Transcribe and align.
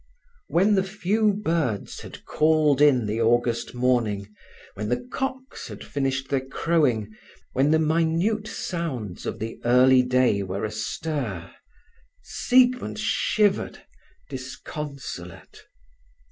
When 0.47 0.73
the 0.73 0.81
few 0.83 1.31
birds 1.31 1.99
had 2.01 2.25
called 2.25 2.81
in 2.81 3.05
the 3.05 3.21
August 3.21 3.75
morning, 3.75 4.33
when 4.73 4.89
the 4.89 5.07
cocks 5.11 5.67
had 5.67 5.83
finished 5.83 6.29
their 6.29 6.43
crowing, 6.43 7.13
when 7.53 7.69
the 7.69 7.77
minute 7.77 8.47
sounds 8.47 9.27
of 9.27 9.37
the 9.37 9.59
early 9.63 10.01
day 10.01 10.41
were 10.41 10.65
astir, 10.65 11.51
Siegmund 12.19 12.97
shivered 12.97 13.83
disconsolate. 14.27 15.67